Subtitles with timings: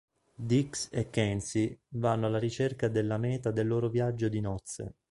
[0.49, 4.95] Deeks e Kensi vanno alla ricerca della meta del loro viaggio di nozze.